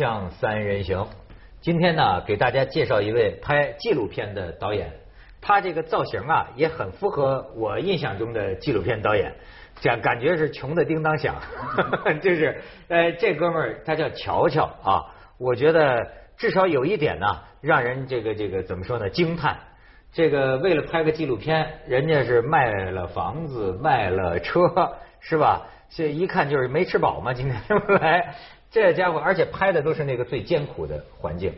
[0.00, 1.06] 锵三人行，
[1.60, 4.90] 今天呢，给大家介绍一位拍纪录片的导演，
[5.42, 9.30] 他这个造型啊，也很符合我印象中的纪录片导演，
[9.82, 11.34] 感感觉是穷的叮当响，
[12.22, 15.04] 就是呃，这哥们儿他叫乔乔啊，
[15.36, 17.26] 我觉得至少有一点呢，
[17.60, 19.58] 让人这个这个怎么说呢，惊叹。
[20.14, 25.66] 这个为了拍个纪录片，人家是卖了房子，卖了车，是吧？
[25.90, 27.60] 这一看就是没吃饱嘛，今天
[28.00, 28.34] 来。
[28.70, 31.52] 这家伙，而且拍的都是那个最艰苦的环境。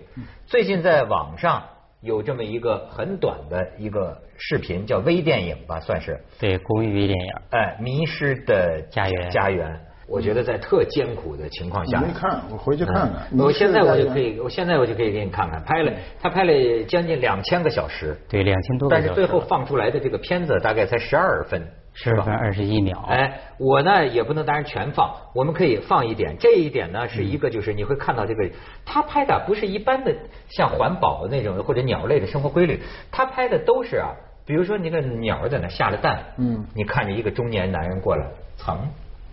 [0.47, 1.63] 最近在网上
[2.01, 6.19] 有这么一个很短的一个视频，叫微电影吧，算是。
[6.41, 7.33] 对，公益微电影。
[7.51, 9.31] 哎，迷失的家园。
[9.31, 9.79] 家园。
[10.07, 12.01] 我觉得在特艰苦的情况下。
[12.01, 13.11] 没看，我回去看看。
[13.39, 18.17] 我现在我就可以，我现在我就可以给你看看，拍了，他拍了将近两千个小时。
[18.29, 21.63] 对，两千多个但是最后放出来的这个片子大概才十二分。
[21.95, 23.05] 十分二十一秒。
[23.07, 26.39] 哎，我呢也不能当然全放，我们可以放一点。
[26.41, 28.49] 这一点呢是一个，就是你会看到这个，
[28.87, 30.11] 他拍的不是一般的
[30.49, 34.09] 像环保那种或者鸟类的生活规律，他拍的都是啊，
[34.47, 38.79] 比如说那个鸟在那下了蛋，嗯，你看着一个中年男人过来，噌，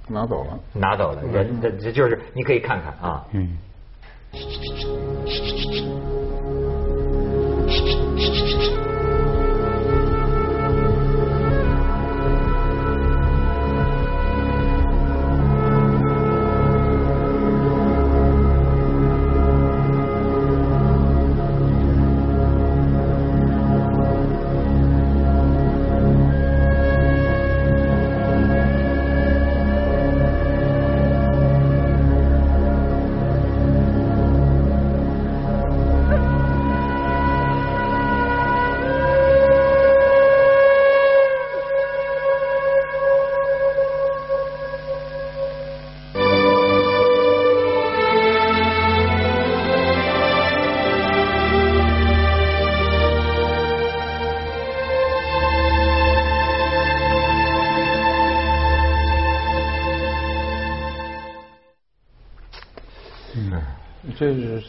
[0.10, 3.58] 拿走了，拿走了，人这就是你可以看看啊，嗯。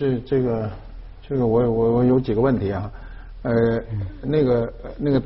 [0.01, 0.71] 这这这个
[1.21, 2.91] 这个我我我有几个问题啊，
[3.43, 3.53] 呃，
[4.23, 5.23] 那个那个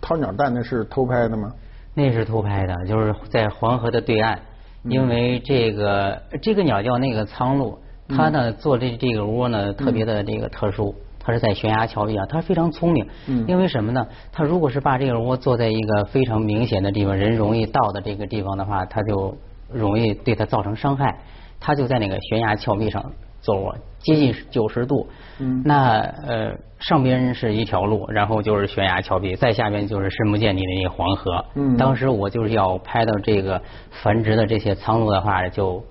[0.00, 1.52] 掏鸟蛋那是偷拍的吗？
[1.94, 4.38] 那是偷拍的，就是在黄河的对岸，
[4.82, 7.78] 因为这个这个鸟叫那个苍鹭，
[8.08, 13.06] 它呢做这这个窝呢特别的这个特殊，它是在悬崖峭壁啊，它非常聪明，
[13.46, 14.08] 因为什么呢？
[14.32, 19.36] 它如果是把这个窝做在一个非常明显的地方，人容易到的这个地方的话，它就
[19.72, 21.20] 容易对它造成伤害，
[21.60, 23.12] 它就在那个悬崖峭壁上。
[23.46, 25.08] 走接近九十度，
[25.38, 31.44] 嗯那呃上边是一条路，然后就是悬崖峭壁，再下边就是深不见底的那个黄河。
[31.54, 33.62] 嗯当时我就是要拍到这个
[34.02, 35.82] 繁殖的这些苍鹭的话，就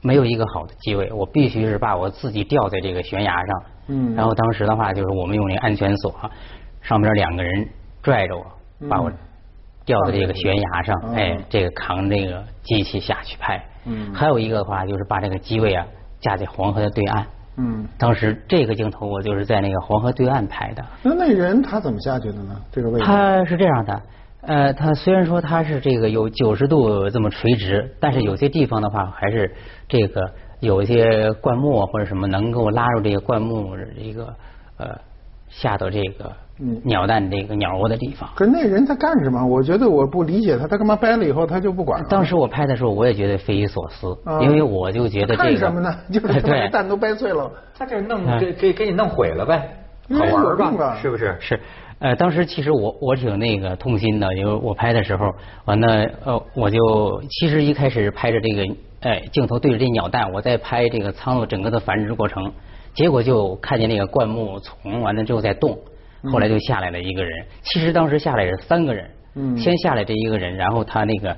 [0.00, 3.62] 没有一个好的机位，我必须是把我自己吊在这个悬崖上。
[3.88, 6.14] 嗯，然后当时的话就是我们用那安全锁，
[6.80, 7.68] 上边两个人
[8.02, 8.44] 拽着我，
[8.88, 9.12] 把我
[9.84, 13.62] 吊在这个悬崖上，哎，这个扛这个机器下去拍。
[13.84, 15.86] 嗯，还有一个的话就是把这个机位啊。
[16.22, 17.24] 架在黄河的对岸，
[17.58, 20.82] 嗯，当时这个镜头我就是在那个黄河对岸拍的。
[21.02, 22.58] 那那人他怎么下去的呢？
[22.70, 23.04] 这个位置？
[23.04, 24.02] 他是这样的，
[24.40, 29.52] 呃，他虽然说他是这个有九十度这么垂直，但是有些地方的话还是
[29.88, 34.34] 这个有一些灌木或者什么能够拉入这个灌木一个
[34.78, 34.96] 呃
[35.48, 36.32] 下到这个。
[36.84, 38.28] 鸟蛋这个鸟窝的地方。
[38.34, 39.44] 可是那人在干什么？
[39.46, 42.06] 我觉得我不理解他，他干嘛掰了以后他就不管了？
[42.08, 45.94] 当时我拍的时候，我也觉得匪夷所思，因为我就觉得这个什么呢？
[46.12, 49.68] 就是把蛋都掰碎了，他这弄给给给你弄毁了呗，
[50.10, 50.96] 好玩吧？
[51.00, 51.36] 是不是？
[51.40, 51.60] 是。
[51.98, 55.24] 呃，当时其实我我挺那个痛心的，因为我拍的时候，
[55.66, 62.52] 完了呃，我就其实一开始拍着这个哎镜头对着这鸟蛋，我在拍这个苍鹭整个的繁殖过程，
[62.92, 65.78] 结果就看见那个灌木丛完了之后在动。
[66.30, 69.10] 后来就下来了一个人，其实当时下来是三个人，
[69.56, 71.36] 先下来这一个人，然后他那个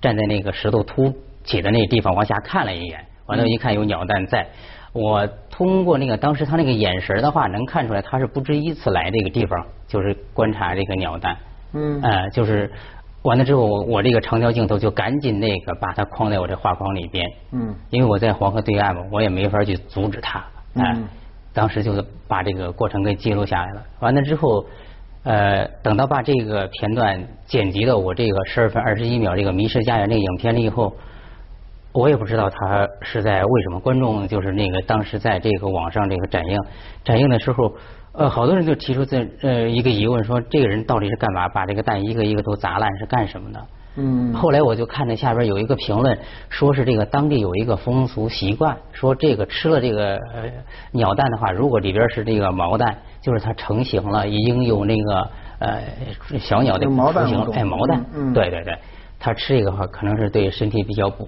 [0.00, 1.12] 站在那个石头凸
[1.44, 4.46] 起的那个地方往下看了一眼，完了，一看有鸟蛋在，
[4.92, 11.36] 我通过那个当时他那个眼神的话，能看出来他是不止一次来这个地方，就是观察这个鸟蛋，
[11.74, 12.70] 嗯，呃，就是
[13.22, 20.44] 完了之后，我这个长焦镜头就赶紧那个把它框在我这画框里边，嗯，因为我在黄河对岸嘛，我也没法去阻止他，
[20.76, 21.06] 嗯。
[21.54, 23.82] 当时就是把这个过程给记录下来了。
[24.00, 24.66] 完了之后，
[25.22, 30.94] 呃，等到把这个片段剪辑到我这个十二分二十一秒这个《迷失家园》这个影片里以后，
[31.92, 33.80] 我也不知道他是在为什么。
[33.80, 36.58] 观众就是那个当时在这个网上这个展映
[37.04, 37.72] 展映的时候，
[38.12, 41.48] 呃，好多人就提出这呃一个疑问，说这个人到底是干嘛？
[41.48, 43.64] 把这个蛋一个一个都砸烂是干什么的？
[43.96, 44.32] 嗯。
[44.34, 46.18] 后来我就看那下边有一个评论，
[46.48, 50.50] 说是这个当地有一个风俗习惯，说这个吃了这个呃
[50.92, 55.82] 鸟蛋的话，如果里边是这个毛蛋，就是它成型了，已经有那个呃
[56.38, 58.76] 小鸟的雏形，哎，毛蛋，嗯对对对，
[59.18, 61.26] 他吃这个话可能是对身体比较补。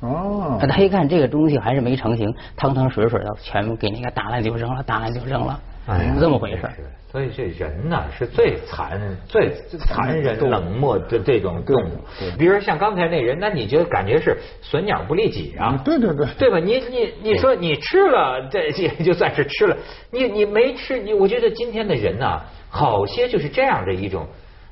[0.00, 0.58] 哦。
[0.68, 5.58] 他一看这个东西还是没成型，汤汤水水的，全部给那个打烂就扔了，打烂就扔了。
[5.86, 6.62] 哎，这么回事。
[7.10, 11.98] 所以这人呢是最残、最残忍、冷漠的这种动物。
[12.36, 15.80] 比如像刚才那人，那你觉得感觉是损鸟不利己啊？
[15.84, 16.58] 对对对，对吧？
[16.58, 19.76] 你你你说你吃了，这也就算是吃了。
[20.10, 24.26] 你你没吃，你我觉得今天的人呐，好些就是这样的一种，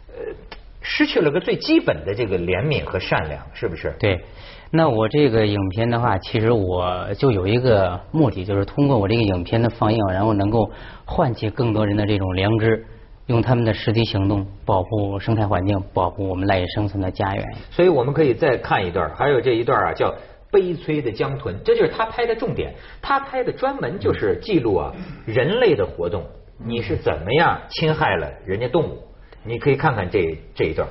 [0.08, 0.34] 呃，
[0.82, 3.94] 失去了个最基本的这个怜悯和善良，是不是？
[3.98, 4.20] 对。
[4.76, 10.68] 那我这个影片的话，其实我就有一个目的，就是通过我这个影片的放映，然后能够
[11.04, 12.84] 唤起更多人的这种良知，
[13.26, 17.44] 用他们的实际行动保护生态环境，保护我们赖以生存的家园。
[17.70, 20.08] 所以我们可以再看一段，还有这一段啊，叫
[20.50, 22.74] 《悲催的江豚》，这就是他拍的重点。
[23.00, 24.92] 他拍的专门就是记录啊
[25.24, 26.24] 人类的活动，
[26.58, 28.98] 你是怎么样侵害了人家动物？
[29.44, 30.88] 你可以看看这这一段。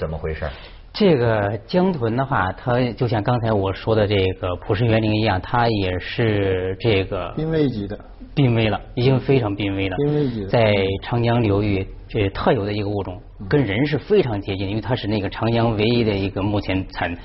[0.00, 0.46] 怎么回事？
[0.94, 7.96] 这个江豚的话，它就像刚才我说的这个普氏园林一样，它也是这个濒危级的，
[8.34, 9.96] 濒危了，已经非常濒危了。
[9.98, 17.16] 濒危级在长江流域这特有的一个物种，跟人是非常接近，因为它是那个长江唯一的一个目前产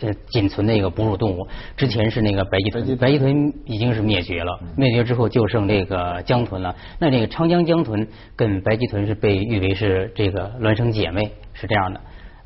[0.00, 1.46] 呃仅存的一个哺乳动物。
[1.76, 6.74] 之前是那个白鳍豚，白鳍豚已经是灭绝了，灭绝之后就剩这个江豚了。
[6.98, 11.32] 那这个长江江豚跟白鳍豚是被誉为是这个孪生姐妹。
[11.52, 12.00] 是这样的，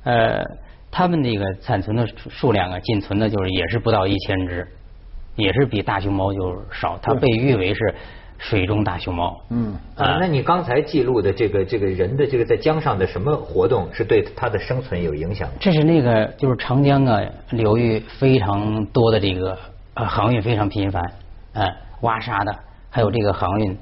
[0.04, 0.44] 呃，
[0.90, 4.66] 他们那个残存的数量啊，仅存的就是也是不到一千只，
[5.34, 6.98] 也是比大熊猫就少。
[7.02, 7.94] 它被誉为是
[8.38, 9.40] 水中大熊猫。
[9.50, 15.48] 嗯，啊，那你刚才记录的这个这个人的这个在江上的什么活动是对它的生存有影响？
[15.58, 19.58] 这是那个就是长江啊流域非常多的这个
[19.94, 21.02] 呃航运非常频繁，
[21.54, 21.66] 呃
[22.02, 22.54] 挖沙的，
[22.90, 23.78] 还有这个航运，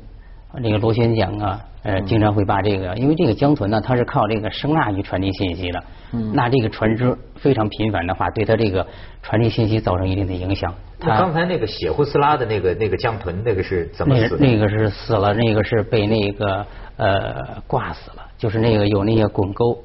[0.61, 1.61] 那个螺旋桨啊。
[1.85, 5.83] 呃，经常会把这个，因为这个江豚呢，它是靠这个声呐去传递信息的。
[6.13, 6.31] 嗯。
[6.33, 8.87] 那这个船只非常频繁的话，对它这个
[9.21, 10.73] 传递信息造成一定的影响。
[11.01, 14.37] 那刚才那个血呼斯拉的那个那个江豚，那个是怎么死？
[14.37, 14.47] 的？
[14.47, 16.65] 那个是死了，那个是被那个
[16.99, 19.77] 呃挂死了，就是那个有那些滚钩，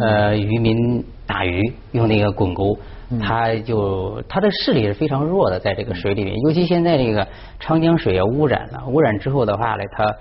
[0.00, 2.78] 呃，渔民打鱼用那个滚钩，
[3.18, 7.26] 它就它的视力是非常弱的，在这个水里面，尤其现在这个
[7.58, 10.16] 长江水啊污染了，污染之后的话呢，它。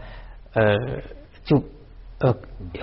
[0.56, 0.78] 呃，
[1.44, 1.64] 就
[2.20, 2.32] 呃，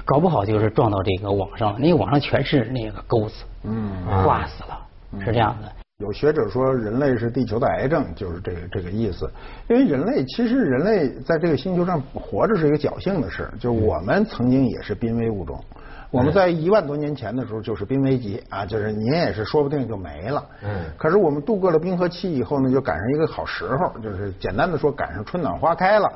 [0.05, 3.93] 搞不好就是撞到这个网上了，那个网上全是那个钩子，嗯，
[4.25, 4.77] 挂死了，
[5.25, 5.73] 是这样的。
[6.01, 9.31] 有学者说人类是地球的癌症，就是这个这个意思。
[9.69, 15.63] 因为人类其实人类在这个星球上活着是一个侥幸的事，就我们曾经也是濒危物种，
[16.11, 20.43] 我们在一万多年前的时候就是濒危级啊，就是您也是说不定就没了。
[20.65, 20.87] 嗯。
[20.97, 26.11] 可是我们度过了冰河期以后呢，就赶上一个好时候，就是简单的说赶上春暖花开了。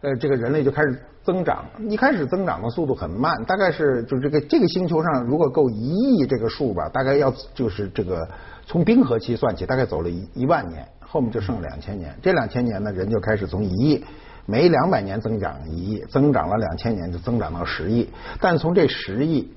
[0.00, 8.28] 呃，这个人类就开始增长，一开始增长的速度很慢，大概是就这个这个星球上如果够一亿这个数吧，大概要就是这个
[8.66, 12.12] 从冰河期算起，大概走了一一万年，后面就剩两千年。
[12.20, 14.04] 这两千年呢，人就开始从一亿，
[14.44, 18.08] 每两百年增长一亿，增长了两千年就增长到十亿。
[18.40, 19.48] 但从这十亿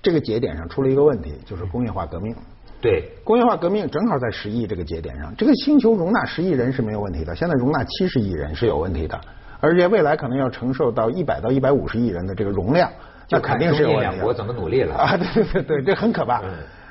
[0.00, 2.34] 这个节点上出了一个问题，就是工业化革命。
[2.80, 9.20] 对，工业化革命正好在十亿这个节点上，这个星球容纳十亿人是没有问题的，现在容纳七十亿人是有问题的。
[9.58, 12.90] 而且未来可能要承受到一百到一百五十亿人的这个容量，
[13.28, 14.02] 那肯定是有问题。
[14.02, 15.16] 两国怎么努力了啊？
[15.16, 16.42] 对对对对，这很可怕。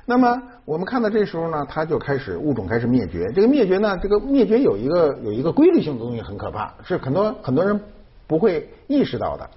[0.10, 3.32] 那么我们看到这时候呢，它就开始物种开始灭绝。
[3.32, 7.80] 这个灭绝呢，这个灭绝有一个有一个规律性的东西很可怕，是很多很多人
[8.26, 9.48] 不会意识到的，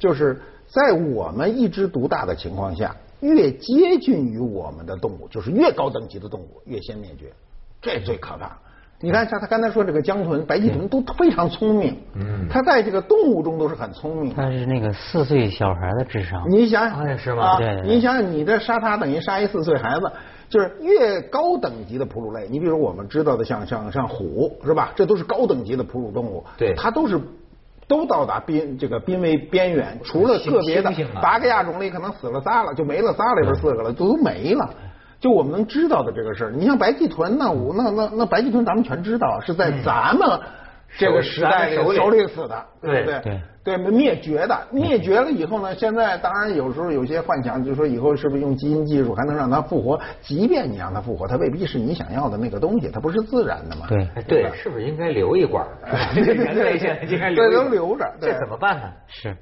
[0.00, 7.32] 就是在我们一枝独大的情况下，越接近于我们的动物，就是越高等级的动物越先灭绝，
[7.80, 8.58] 这最可怕。
[9.02, 14.34] 你看，像他刚才说这个江豚、白鳍豚都非常聪明，嗯，它在这个动物中都是很聪明。
[14.34, 16.44] 它是那个四岁小孩的智商。
[16.50, 17.56] 你想想，是吗？
[17.56, 17.80] 对。
[17.82, 20.12] 你想想，你这杀它等于杀一四岁孩子，
[20.50, 24.92] 就是越高等级的哺乳类，你比如我们知道的像像像虎是吧？
[24.94, 27.18] 这都是高等级的哺乳动物，对，它都是
[27.88, 30.92] 都到达濒这个濒危边缘，除了个别的
[31.22, 34.68] 八个亚种类可能死了仨了，就没了仨里边四个了，都都没了。
[35.20, 36.50] 就我们能知道的这个事儿。
[36.50, 40.40] 你像白济屯，那我那那那白济屯咱们全知道，是在咱们
[40.96, 43.40] 这个时代手里手里死的，对不对对？
[43.62, 50.00] 对对，灭绝的，灭绝了以后呢，现在当然有时候有些幻想，就是说以后是不是用基因技术还能让它复活？
[50.22, 53.86] 即便你让它复活，它未必是你想要的那个东西，它不是自然的嘛。
[53.86, 55.70] 对哎对，是不是应该留一管儿？
[56.14, 58.84] 人类现在应该留着对这怎么办呢？
[59.06, 59.36] 是。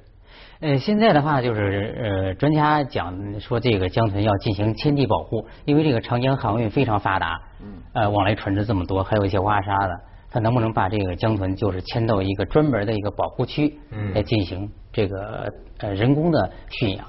[0.61, 15.47] 呃，现在的话就是呃，专家讲说这个江豚要进行迁地保护，因为这个长江航运非常发达，嗯，呃，往来船只这么多，还有一些挖沙的，它能不能把这个江豚就是迁到一个专门的一个保护区，嗯来进行这个
[15.77, 17.05] 呃人工的驯养，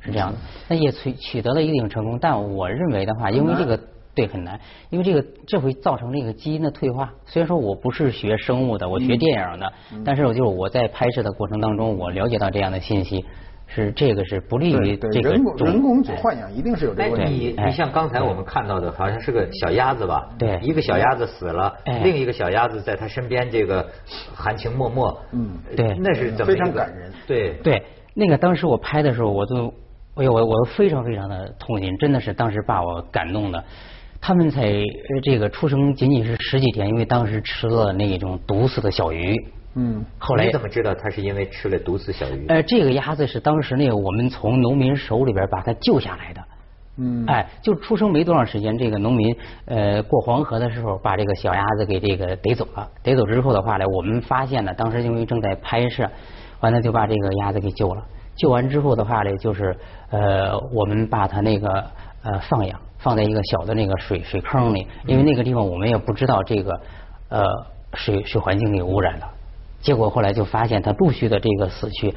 [0.00, 0.38] 是这样的。
[0.68, 3.78] 那也取取得了一定成功，但我认为的话，因为这个。
[4.14, 7.12] 对，很难，因为这个这会造成这个基因的退化。
[7.24, 9.72] 虽然说我不是学生物的，我学电影的，
[10.04, 13.24] 但是我就是我在拍摄的过程当中，我了解到这样的信息，
[13.66, 17.32] 是这个是不利于这个人工人工组豢养一定是有这哎，个问题。
[17.32, 20.28] 你哎你像刚才我们看到的，好像是个小鸭子吧？
[20.38, 23.88] 对一个小鸭子死了，哎另一个小鸭子在他身边这个
[24.34, 25.02] 含情脉脉。
[25.32, 29.72] 嗯对那是怎么非常感人对对，那个当时我拍的时候，我就，
[30.16, 33.64] 哎呦，我我非常非常的痛心，真的是当时把我感动的。
[34.22, 39.36] 他们才呃这个出生仅仅是十几天，因为当时吃了那种毒死的小鱼。
[39.74, 42.46] 嗯，后来你怎么知道他是因为吃了毒死小鱼？
[42.46, 46.40] 呃，这个鸭子是当时那个我们从农民手里边把它救下来的。
[46.98, 52.86] 嗯哎，就出生没多长时间，这个农民呃过黄河的时候，把这个小鸭子给这个逮走了。
[53.02, 56.08] 逮走之后的话呢，我们发现呢，当时因为正在拍摄，
[56.60, 58.04] 完了就把这个鸭子给救了。
[58.36, 59.74] 救完之后的话呢，就是
[60.10, 61.68] 呃，我们把它那个
[62.22, 66.80] 呃放养，放在一个小的那个水水坑里，因为那个地方我们也不知道这个
[67.28, 67.44] 呃
[67.94, 69.28] 水水环境有污染了。
[69.80, 72.14] 结果后来就发现它陆续的这个死去，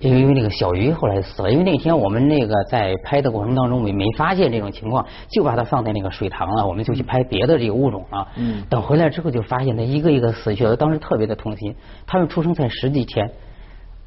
[0.00, 8.26] 因为因为那个小鱼后来死了，因为那天我们那个在拍的过程当中没没发现这种情况，就把它放在那个水塘了，我们就去拍别的这个物种了。
[8.36, 11.76] 嗯等回来之后就发现它一个一个死去了，当时特别的痛心。
[12.04, 13.30] 它们出生才十几天，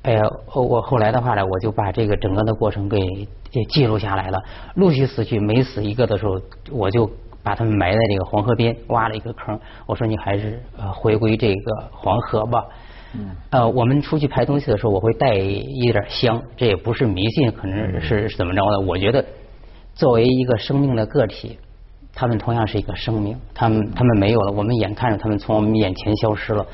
[0.07, 0.21] 哎呀，
[0.53, 2.97] 我我后来的话呢，我就把这个整个的过程给
[3.51, 4.41] 给记录下来了。
[4.75, 6.39] 陆续死去，每死一个的时候，
[6.71, 7.11] 我就
[7.43, 9.59] 把他们埋在这个黄河边，挖了一个坑。
[9.85, 12.65] 我说你还是呃回归这个黄河吧。
[13.15, 13.35] 嗯。
[13.49, 18.79] 呃，我们出去排东西的时候，我会带一点香，这也不是迷信，可能是是怎么着的。
[18.79, 19.25] 我觉得，
[19.93, 21.59] 作为一个生命的个体，
[22.13, 26.65] 他们同样是一个生命，他们他们没有了，我们眼看着他们从我们眼前消失了，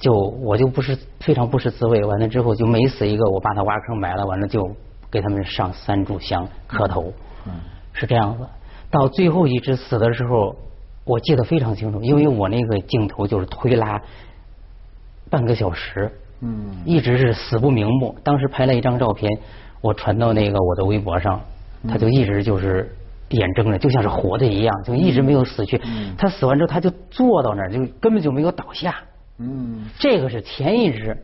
[0.00, 2.02] 就我就不是非常不是滋味。
[2.04, 4.74] 完了之后，就每死一个，我把他挖坑埋了，完了就
[5.10, 7.12] 给他们上三炷香磕头，
[7.46, 7.52] 嗯
[7.92, 8.46] 是这样子。
[8.90, 10.56] 到最后一只死的时候，
[11.04, 14.00] 我记得非常清楚，因为我那个镜头就是推拉
[15.28, 18.16] 半个小时，嗯一直是死不瞑目。
[18.24, 19.30] 当时拍了一张照片，
[19.80, 21.40] 我传到那个我的微博上，
[21.88, 22.96] 他就一直就是
[23.28, 25.80] 眼睁着，就像是活的一样，就一直没有死去。
[26.16, 28.96] 他死完之后，他就坐到那儿，就根本就没有倒下。
[29.40, 31.16] 嗯这个是前一只，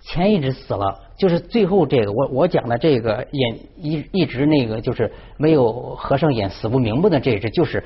[0.00, 7.82] 前一只死了，就是最后这个我我讲的这个演一一直那个就是没有合上眼死不瞑目的这一只，就是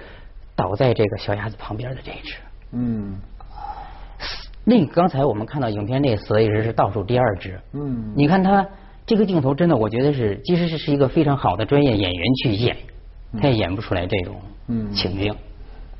[0.55, 2.37] 倒在这个小鸭子旁边的这一只。
[2.73, 3.17] 嗯
[4.65, 7.59] 那个刚才我们看到影片那死的一只是倒数第二只。
[7.73, 8.67] 嗯你看他
[9.05, 12.77] 这个镜头真的，我觉得是，即使是是一个非常好的专业演员去演，
[13.41, 14.37] 他也演不出来这种
[14.69, 15.35] 嗯情境。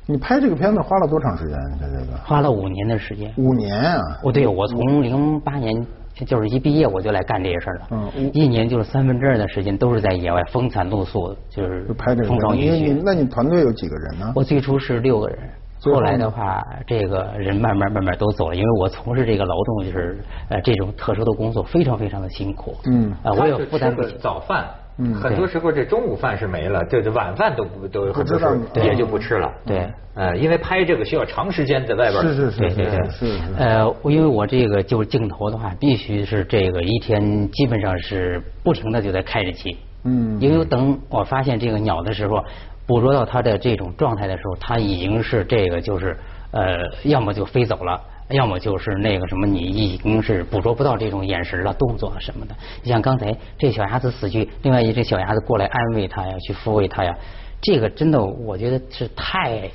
[0.05, 1.57] 你拍这个片子花了多长时间？
[1.71, 3.33] 你看这个花了五年的时间。
[3.37, 4.19] 五年啊！
[4.23, 5.85] 哦，对，我从零八年
[6.25, 7.87] 就是一毕业我就来干这些事儿了。
[7.91, 13.01] 嗯一年就是三分之二的时间都是在野外风餐露宿，就是就拍这个风霜雨雪。
[13.03, 14.33] 那你团队有几个人呢？
[14.35, 15.37] 我最初是六个人，
[15.81, 20.19] 后来的话，这个人慢慢慢慢都走了，因为我从事这个劳动就是
[20.49, 22.75] 呃这种特殊的工作，非常非常的辛苦。
[22.85, 24.17] 嗯啊，我也负担不起。
[24.19, 24.65] 早饭，
[24.97, 29.51] 嗯很多时候这中午饭是没了，对对，晚饭都不都很多时候也就不吃了。
[29.65, 32.21] 对呃，因为拍这个需要长时间在外边儿。
[32.21, 33.41] 是是是是对对对，是是。
[33.57, 39.75] 呃，因为我这个就是镜头的话，必须是这个一天基本上是不停的就在开着机。
[40.03, 42.43] 嗯因为等我发现这个鸟的时候，
[42.85, 46.15] 捕捉到它的这种状态的时候，它已经是这个就是
[46.51, 47.99] 呃，要么就飞走了。
[48.29, 52.55] 要么就是那个什么，你已经是捕捉不到这种眼神了、动作了什么的。
[52.81, 57.15] 你像刚才这小鸭子死去，另外一只小鸭子过来安慰它呀，去抚慰它呀，
[57.61, 59.69] 这个真的我觉得是太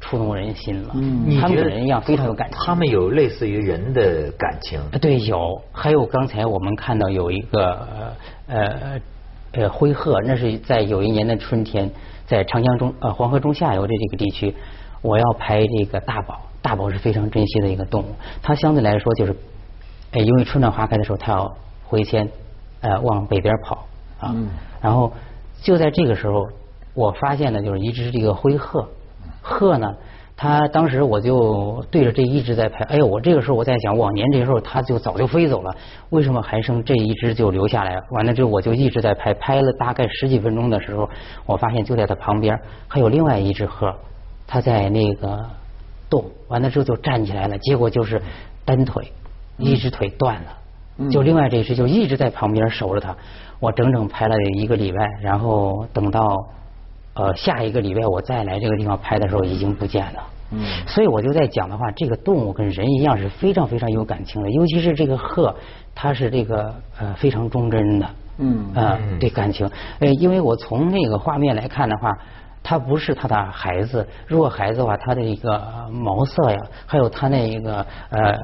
[0.00, 0.92] 触动人心了。
[0.94, 2.58] 嗯他们你觉得跟人一样非常有感情。
[2.64, 4.80] 他们有类似于人的感情。
[4.92, 9.00] 呃对，有，还有刚才我们看到有一个呃呃
[9.52, 11.90] 呃灰鹤，那是在有一年的春天，
[12.26, 14.54] 在长江中呃黄河中下游的这个地区，
[15.02, 19.34] 我要拍这个大宝，大宝是非常珍惜的一个动物，它相对来说就是，
[20.12, 22.28] 哎因为春暖花开的时候，它要回迁，
[22.80, 23.86] 呃往北边跑
[24.18, 24.48] 啊，嗯
[24.80, 25.12] 然后
[25.62, 26.46] 就在这个时候，
[26.94, 28.88] 我发现呢，就是一只这个灰鹤，
[29.42, 29.94] 鹤呢。
[30.42, 35.70] 它当时我就对着这一直在拍，哎呦，我这个时候我在想，往年这时候它就早就飞走了，
[36.08, 38.00] 为什么还剩这一只就留下来？
[38.12, 41.06] 完了之后我就一直在拍，拍了大概十几分钟的时候，
[41.44, 43.94] 我发现就在它旁边还有另外一只鹤，
[44.46, 45.38] 它在那个
[46.10, 48.20] 动，完了之后就站起来了，结果就是
[48.66, 49.10] 单腿，
[49.56, 53.16] 一只腿断了，就另外这只就一直在旁边守着它，
[53.60, 56.36] 我整整拍了一个礼拜，然后等到。
[57.12, 60.22] 呃，下一个礼拜我再来这个地方拍的时候已经不见了。
[60.52, 65.54] 嗯，所以我就在讲的话，这个动物跟人一样是非常非常有感情的，尤其是这个鹤，
[65.92, 68.06] 它是这个呃非常忠贞的。
[68.38, 72.16] 嗯，啊，对感情，呃，因为我从那个画面来看的话，
[72.62, 75.60] 它不是他的孩子，如果孩子的话，他的一个
[75.92, 78.34] 毛色呀，还有他那一个呃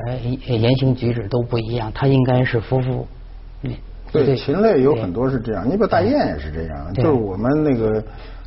[0.46, 3.06] 言行举止都不一样，他应该是夫妇。
[4.12, 8.02] 对，禽类有很多是这样，你把大雁也是这样，就是我们那个。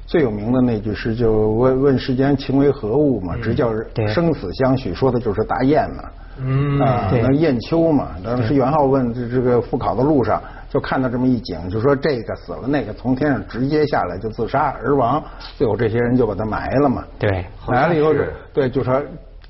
[0.08, 3.72] 最有名的那句诗就问问世间情为何物嘛，直叫
[4.08, 6.04] 生死相许，说的就是大雁嘛。
[6.40, 8.08] 嗯，啊，那雁丘嘛。
[8.26, 15.24] 当时元昊问这这个赴考的路上，就看到这么一景，就说这个死了，那个从天上直接下来就自杀而亡，
[15.58, 17.04] 最后这些人就把他埋了嘛。
[17.18, 18.14] 对，埋了以后，
[18.54, 19.02] 对，就说。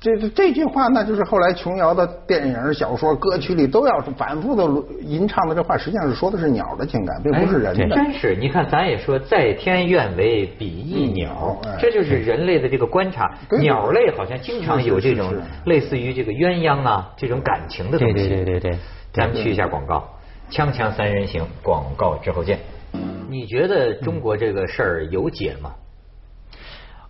[0.02, 4.64] 这这句话，那就是后来琼瑶的电影、小说、歌曲里都要反复的
[5.02, 5.54] 吟唱的。
[5.54, 7.94] 这话实际上是说的是鸟的情感，并不是人的。
[7.94, 13.30] 真是，你看，咱也说在天愿为比翼鸟，这就是人类的这个观察。
[13.58, 15.34] 鸟类好像经常有这种
[15.66, 18.14] 类似于这个鸳鸯啊这种感情的东西。
[18.14, 18.78] 对对对对对。
[19.12, 20.08] 咱们去一下广告，
[20.50, 22.58] 锵锵三人行，广告之后见。
[23.28, 25.72] 你觉得中国这个事儿有解吗？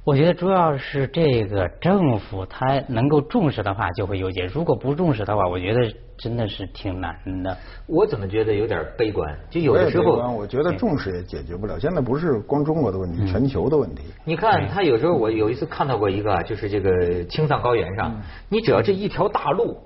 [0.05, 5.93] 我觉得主要是这个政府他能够重视的话就会有解，如果不重视的话，我觉得。
[6.21, 9.35] 真的是挺难的，我怎么觉得有点悲观？
[9.49, 11.81] 就有的时候，我觉得重视也解决不了。
[11.81, 14.03] 现在不是光中国的问题，全球的问题。
[14.25, 19.79] 你看，他有时候我有一次看到过一个，就是这个青藏高原上，你只要这一条大路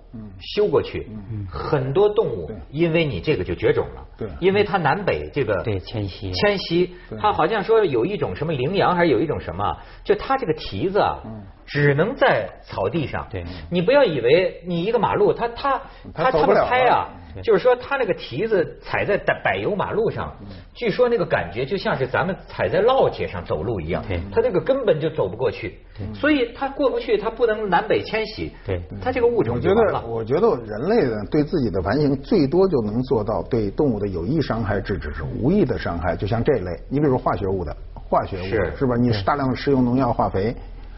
[0.57, 1.09] 修过去，
[1.49, 4.05] 很多动物因为你这个就绝种了。
[4.19, 11.23] 对，因为它南北这个对迁徙迁徙，它好像说有一种什么羚羊，还是有一种什么，就它这个蹄子啊。
[11.67, 13.27] 只能在草地上。
[13.31, 15.81] 对，你不要以为你一个马路，他他
[16.15, 17.09] 他他们拍啊，
[17.43, 20.33] 就是说他那个蹄子踩在柏油马路上，
[20.75, 24.05] 据说那个感觉就像是咱们踩在烙铁上走路一样。
[24.07, 25.79] 对，他那个根本就走不过去。
[26.13, 28.51] 所以他过不去，他不能南北迁徙。
[28.67, 36.17] 对，他这个物种我觉得，我觉得人类呢，对自己的反省最多就能做到对动物的有益伤害制止，是无益的伤害。
[36.17, 38.97] 就像这类，你比如化学物的化学物是是吧？
[38.97, 40.55] 你大量的食用农药化肥。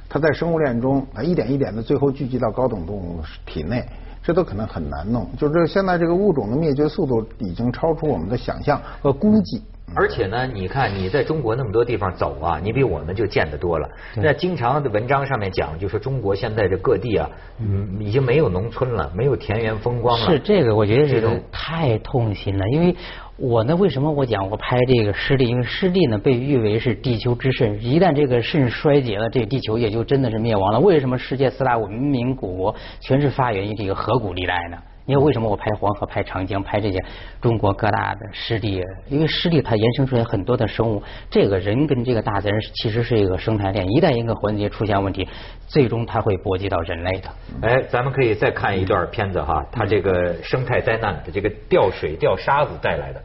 [0.08, 3.84] 它在生物链中，它一点一点的，最后聚集到高等动物体内，
[4.22, 5.28] 这都可能很难弄。
[5.36, 9.62] 就是现在这个物种的灭绝速度已经超出我们的想象和估计。
[9.94, 13.88] 而且呢，你看你在中国那么多地方走啊，你比我们就见得多了。
[14.16, 20.26] 那经常的文章上面讲，就说中国现在这各地啊，嗯，已经没有农村了，没有田园风光了。
[20.26, 22.94] 是这个，我觉得这种太痛心了，因为。
[23.38, 23.76] 我呢？
[23.76, 25.46] 为什么我讲我拍这个湿地？
[25.46, 30.80] 因为湿地呢被誉为是地球之肾，一旦这个肾衰竭了，这个地球也就真的是灭亡了。
[30.80, 34.78] 为什么世界四大文明古国全是发源于这个河谷地带呢？
[35.08, 37.00] 你看为什么我拍黄河、拍长江、拍这些
[37.40, 38.82] 中国各大的湿地？
[39.08, 45.28] 因为湿地它延伸出来很多的生物，这个人跟这个大自然其实是一个生态链，一旦一个环节出现问题，
[45.68, 47.30] 最终它会波及到人类的。
[47.62, 53.22] 哎，咱们可以再看一段片子哈，它这个生态灾难的这个掉水、掉沙子带来的。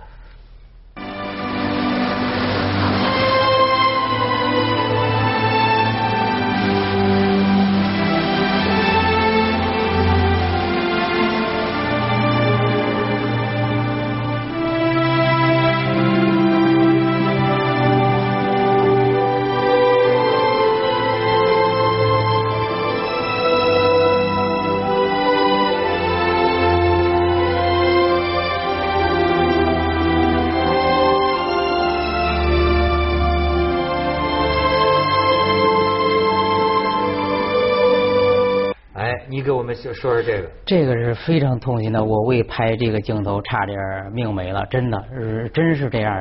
[39.82, 42.04] 就说说这个，这个是非常痛心的。
[42.04, 43.78] 我为拍这个镜头差点
[44.14, 46.16] 命没了，真的，是真是这样。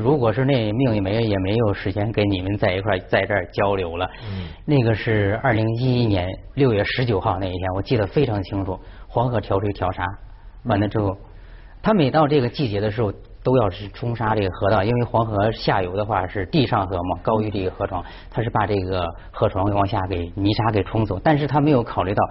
[0.00, 4.08] 如果是那命也没，也没有时间跟你们在一块在这儿交流了。
[4.30, 8.78] 嗯，那个是二零一一年六月十九号那一天，我记得非常清楚。
[9.08, 10.06] 黄河调水调沙，
[10.64, 11.16] 完了之后，
[11.82, 13.12] 他每到这个季节的时候。
[13.44, 22.22] 都要是冲沙这个河道，因为黄河下游的话是地上河嘛，高于这个河床，它是把这个河床往下给泥沙给冲走，但是它没有考虑到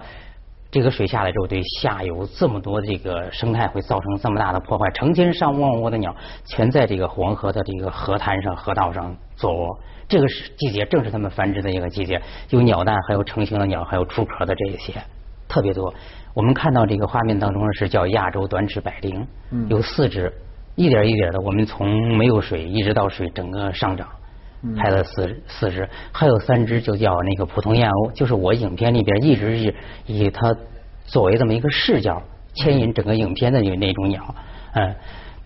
[0.74, 6.12] 这个水下来之后对下游这么多这个生态会造成这么大的破坏，成千上万窝的鸟
[6.46, 9.78] 全在这个黄河的这个河滩上、河道上做窝。
[10.08, 14.94] 这个是季节，正是它们繁殖的一个季节，有鸟蛋，还有成型的鸟，还有出壳的这一些，
[15.46, 15.94] 特别多。
[16.34, 19.24] 我们看到这个画面当中是叫亚洲短齿百灵，
[19.68, 20.32] 有四只，
[20.74, 24.08] 一点一点的，我们从没有水一直到水整个上涨，
[24.76, 29.74] 拍了四四只，还有三只就叫那个普通燕鸥，就是我影片里边一直是
[30.06, 30.54] 以它
[31.04, 32.22] 作为这么一个视角
[32.54, 34.34] 牵引整个影片的那那种鸟，
[34.74, 34.94] 嗯。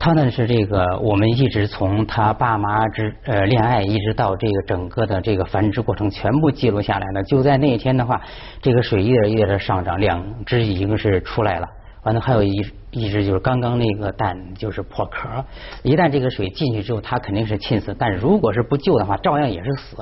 [0.01, 7.23] 它呢是这个，我们一直从它爸妈之呃恋爱，一直到这个整个的这个繁殖过程，全部记录下来了。
[7.25, 8.23] 就在那一天的话，
[8.63, 11.67] 这个水一点一点的上涨，两只已经是出来了。
[12.09, 12.55] 完了还有一
[12.91, 15.45] 一只就是刚刚那个蛋就是破壳，
[15.83, 17.95] 一旦这个水进去之后，它肯定是浸死。
[17.99, 19.95] 但如果是不救的话，照样也是死。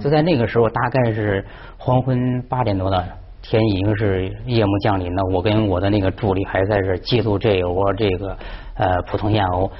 [0.00, 1.44] 就在那个时候，大概是
[1.78, 3.06] 黄昏八点多的。
[3.42, 8.36] 天已经是夜幕降临了，我跟我的那个助理还在这记录这窝这个
[8.74, 9.70] 呃普通燕鸥。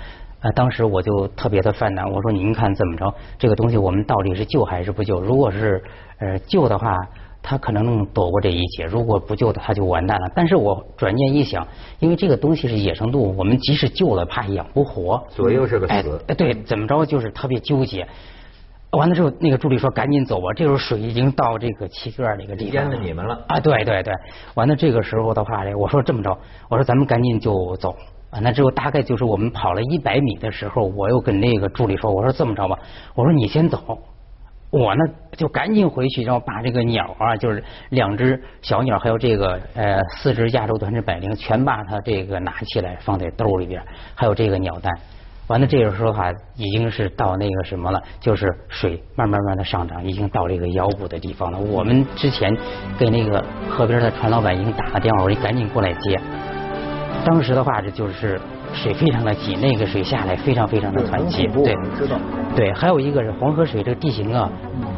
[0.41, 5.21] 呃，当时我就特别的犯难，我说您看怎么着，这个东西我们到底是救还是不救？
[5.21, 5.83] 如果是
[6.21, 6.97] 呃救的话，
[7.43, 10.31] 它可能能躲过这一劫；如果不救他，他就完蛋了。
[10.35, 11.67] 但是我转念一想，
[11.99, 16.25] 因为这个东西是野生动物，我们即使救了，怕养不活，左右是个死。
[16.29, 18.07] 哎，对，怎么着就是特别纠结。
[18.93, 24.13] 完了之后，那个助理说：“赶紧走吧，这时候水已经到这个七个那个地方，淹了你们了啊！”对对对，
[24.55, 27.97] 完了这个时候的话呢，我说这么着，我说咱们赶紧就走。
[28.33, 32.79] 完了之后，大概就是我们跑了一百米的时候，我又跟那个助理说：“我说这么着吧，
[33.15, 33.99] 我说你先走，
[34.73, 35.05] 我呢
[35.37, 43.83] 就赶紧回去，然后把这个鸟啊，就是两只小鸟，还有这个呃四只亚洲短翅百灵，全把它这个拿起来放在兜里边，
[44.15, 44.91] 还有这个鸟蛋。”
[45.49, 51.59] 完了，这个时候哈，已经是到那个什么了，就是水慢慢慢的上涨，已经到这个腰部的地方了。
[51.59, 52.57] 我们之前
[52.97, 56.19] 给那个河边的船老板已经打了电话，我说你赶紧过来接。
[57.27, 58.41] 当时的话，这就是
[58.73, 62.17] 水非常的急，那个水下来非常非常的湍急，对，知道。
[62.55, 64.51] 对，还有一个是黄河水这个地形啊，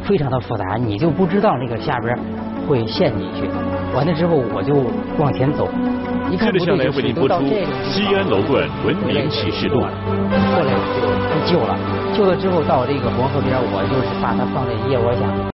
[0.03, 2.17] 非常的复杂，你就不知道那个下边
[2.67, 3.49] 会陷进去。
[3.95, 4.73] 完了之后，我就
[5.17, 5.69] 往前走。
[6.29, 7.35] 接着下来为您播出
[7.83, 9.79] 《西安楼冠文明启示录》。
[9.81, 11.77] 后来就救了，
[12.13, 15.54] 救了之后到这个黄河边，我就是把它放在腋窝下。